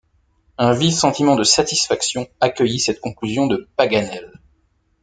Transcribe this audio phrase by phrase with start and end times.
[0.57, 4.31] Un vif sentiment de satisfaction accueillit cette conclusion de Paganel.